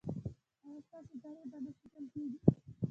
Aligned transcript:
ایا 0.63 0.77
ستاسو 0.85 1.15
تاریخ 1.23 1.45
به 1.51 1.57
نه 1.63 1.71
ساتل 1.77 2.05
کیږي؟ 2.13 2.37